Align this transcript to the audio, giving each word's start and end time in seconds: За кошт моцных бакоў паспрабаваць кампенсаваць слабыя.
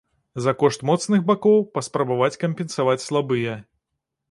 За 0.45 0.53
кошт 0.61 0.85
моцных 0.89 1.21
бакоў 1.27 1.61
паспрабаваць 1.77 2.41
кампенсаваць 2.47 3.05
слабыя. 3.07 3.53